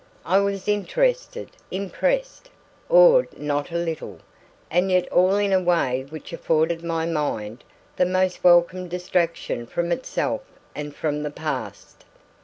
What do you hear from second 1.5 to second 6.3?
impressed, awed not a little, and yet all in a way